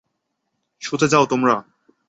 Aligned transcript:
শুতে 0.81 1.07
যাও 1.07 1.25
তোমরা। 1.25 1.55